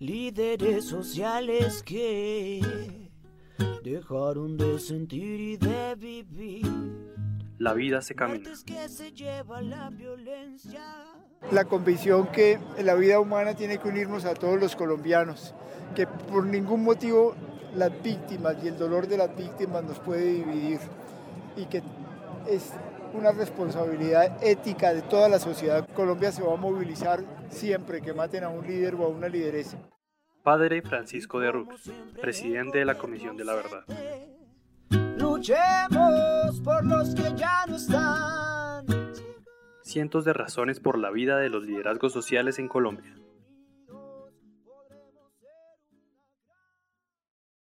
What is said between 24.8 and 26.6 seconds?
de toda la sociedad. Colombia se va a